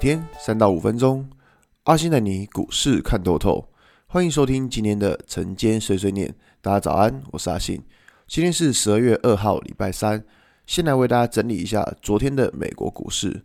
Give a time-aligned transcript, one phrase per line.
[0.00, 1.28] 天三到五分钟，
[1.82, 3.68] 阿信带你股市看透透。
[4.06, 6.34] 欢迎收听今天的晨间碎碎念。
[6.62, 7.82] 大家早安，我是阿信。
[8.26, 10.24] 今天是十二月二号，礼拜三。
[10.66, 13.44] 先来为大家整理一下昨天的美国股市。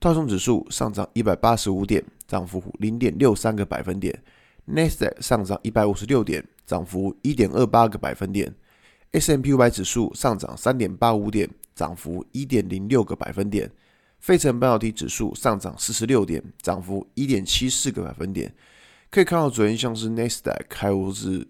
[0.00, 4.20] 道琼指数上涨一百八十五点，涨幅零点六三个百分点。
[4.64, 8.52] 纳斯达克上涨一百五十六点，涨幅一点二八个百分点。
[9.12, 13.70] S M P 五百指数上涨三点八五点，涨幅一点零六个百分点。
[14.24, 18.50] 费城半导体指数上涨四十六点，涨幅一点七四个百分点。
[19.10, 21.46] 可以看到，昨天像是纳斯达克还有是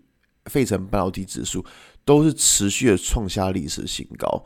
[0.47, 1.65] 费城半导体指数，
[2.05, 4.45] 都是持续的创下历史新高。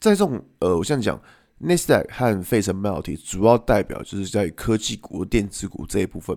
[0.00, 1.22] 在这种呃，我这样讲，
[1.58, 6.36] 纳斯达克和费城半导体主要代表就是在科技股、电子股这一部分，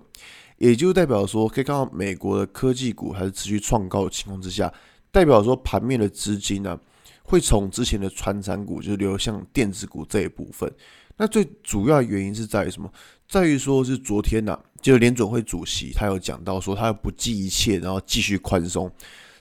[0.58, 4.72] 也就代表说，可以看到美国的科技股还是持续创高的情况之下，
[5.10, 6.78] 代表说盘面的资金呢、
[7.22, 10.72] 会从之前的传产股就是流向电子股这一部分。
[11.16, 12.90] 那最主要原因是在于什么？
[13.28, 18.90] 在于说是昨天呐、啊，就联准会主席他有讲到说，他要不计一切，然后继续宽松。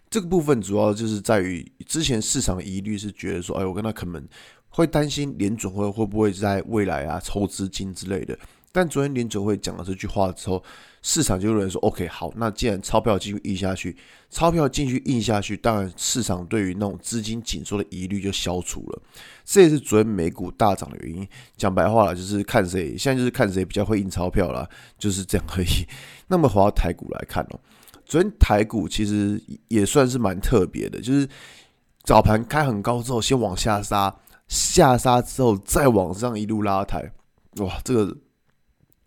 [0.09, 4.25] 这个部分主要就是在于之前市场疑虑是觉得说，哎，我跟他可能
[4.69, 8.37] 会担心联准会会不会在未来啊抽资金之类的。
[8.71, 10.63] 但昨天联准会讲了这句话之后，
[11.01, 13.97] 市场就有人说：“OK，好，那既然钞票继续印下去，
[14.29, 19.01] 钞票继续印下去，当然市场对于那种资金紧缩的疑虑就消除了。
[19.43, 21.27] 这也是昨天美股大涨的原因。
[21.57, 25.85] 讲白话了，就是看谁现在就是看谁比较会印钞票了，就是这样而已。
[26.29, 27.59] 那么回到台股来看哦，
[28.05, 31.27] 昨天台股其实也算是蛮特别的，就是
[32.03, 34.15] 早盘开很高之后，先往下杀，
[34.47, 37.11] 下杀之后再往上一路拉抬，
[37.57, 38.17] 哇，这个。”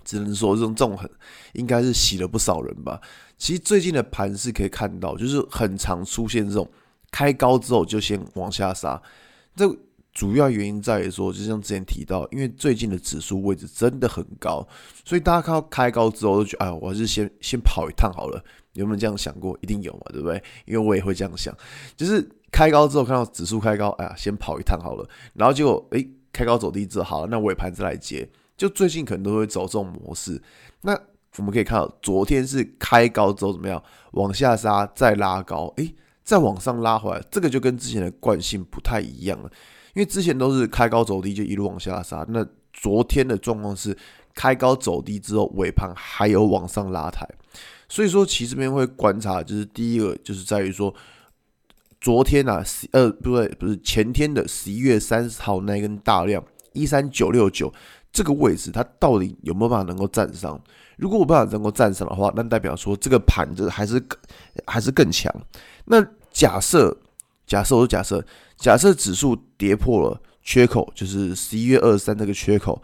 [0.04, 1.10] 只能说这种这种很
[1.54, 3.00] 应该是洗了不少人吧。
[3.36, 6.68] 其实最近的盘是可以看到，就是很常出现这种
[7.10, 9.00] 开高之后就先往下杀。
[9.56, 9.68] 这
[10.12, 14.66] 主要原因在于说，就像之前提到，因为最近的指数位置真的很高，
[15.04, 18.42] 所以大家看到开高之后就觉得，哎，我还是先先跑一趟好了。
[18.74, 19.56] 有没有这样想过？
[19.60, 20.40] 一定有嘛，对不对？
[20.66, 21.52] 因为我也会这样想，
[21.96, 25.08] 就是开高之后看到指数开高，哎呀，先跑一趟好了。
[25.32, 28.28] 然后结果，哎，开高走低之后，好了，那尾盘再来接。
[28.56, 30.40] 就最近可能都会走这种模式，
[30.82, 30.92] 那
[31.36, 33.82] 我们可以看到，昨天是开高之后怎么样，
[34.12, 35.92] 往下杀再拉高，诶、
[36.22, 39.50] 再往上拉回来，这个就跟之前的惯性不太一样了，
[39.94, 43.96] 因为之前都是开高走低就一路往下杀，那昨天的状况是
[44.32, 47.28] 开高走低之后尾盘还有往上拉抬，
[47.88, 50.94] 所以说其实这边会观察，就是第一个就是在于说，
[52.00, 57.72] 昨天啊，呃，不对，不是前天的十一月三十号那根大量一三九六九。
[58.14, 60.58] 这个位置它到底有没有办法能够站上？
[60.96, 64.00] 如果我办法能够站上的话，那代表说这个盘子还是
[64.64, 65.34] 还是更强。
[65.86, 66.96] 那假设
[67.44, 68.24] 假设我是假设
[68.56, 72.80] 假设指数跌破了缺口，就是十一月二十三这个缺口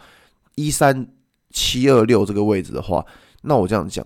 [0.56, 1.06] 一三
[1.50, 3.06] 七二六这个位置的话，
[3.42, 4.04] 那我这样讲，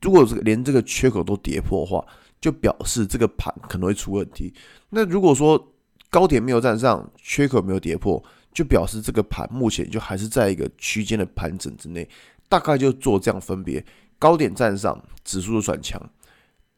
[0.00, 2.04] 如果这个连这个缺口都跌破的话，
[2.40, 4.52] 就表示这个盘可能会出问题。
[4.90, 5.72] 那如果说
[6.10, 8.20] 高点没有站上，缺口没有跌破。
[8.52, 12.08] 就表示这个盘目前就还是在一个区间的盘整之内，
[12.48, 13.84] 大概就做这样分别：
[14.18, 15.98] 高点站上，指数转强；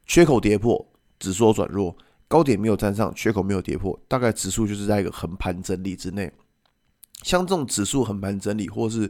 [0.05, 0.85] 缺口跌破，
[1.19, 1.95] 指数转弱；
[2.27, 6.31] 高点没有站上，缺口没有跌破，大概指数就是在一个横盘整理之内。
[7.23, 9.09] 像这种指数横盘整理，或是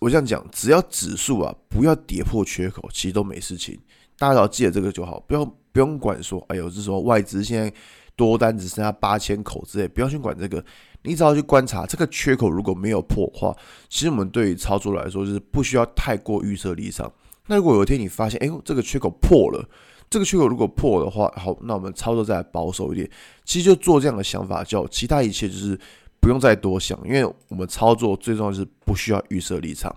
[0.00, 3.78] 我这样讲，只要指数啊不要跌破缺口，其实都没事情。
[4.16, 7.72] 大家只要记得这个就好，不要不用管说，哎呦，是说外资现在
[8.18, 10.62] 多单只剩下八千口之类，不要去管这个。
[11.02, 13.56] 你只要去观察这个缺口如果没有破的话，
[13.88, 17.10] 其实我们对于操作来说就是不需要太过预设立场。
[17.46, 19.64] 那如果有一天你发现，哎，这个缺口破了，
[20.10, 23.08] 这个缺口如果破的话，好，那我们操作再保守一点。
[23.44, 25.78] 其实就做这样的想法，叫其他一切就是
[26.20, 29.94] 不用再多想，因为我们操作最重要是不需要预设立场，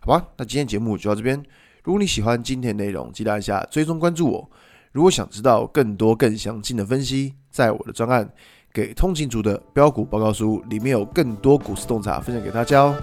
[0.00, 0.26] 好吧？
[0.36, 1.40] 那今天节目就到这边。
[1.84, 4.50] 如果你喜欢今天内容，记得按下追踪关注我。
[4.92, 8.30] 如果想知道更多更详尽的分析，在我的专案。
[8.74, 12.96] 给通勤族的标股报告书里面有更多股市洞察分享给大家哦。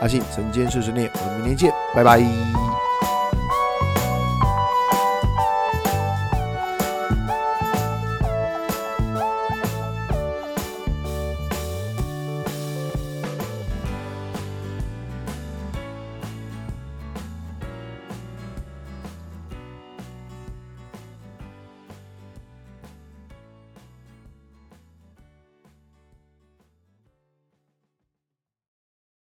[0.00, 2.65] 阿信晨间碎碎念，我们明天见，拜拜。